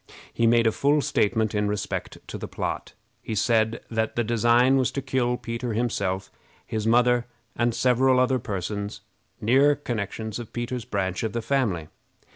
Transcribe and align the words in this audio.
He 0.33 0.47
made 0.47 0.65
a 0.65 0.71
full 0.71 1.01
statement 1.01 1.53
in 1.53 1.67
respect 1.67 2.17
to 2.27 2.39
the 2.39 2.47
plot. 2.47 2.93
He 3.21 3.35
said 3.35 3.81
that 3.91 4.15
the 4.15 4.23
design 4.23 4.77
was 4.77 4.89
to 4.93 4.99
kill 5.03 5.37
Peter 5.37 5.73
himself, 5.73 6.31
his 6.65 6.87
mother, 6.87 7.27
and 7.55 7.75
several 7.75 8.19
other 8.19 8.39
persons, 8.39 9.01
near 9.41 9.75
connections 9.75 10.39
of 10.39 10.53
Peter's 10.53 10.85
branch 10.85 11.21
of 11.21 11.33
the 11.33 11.41
family. 11.43 11.87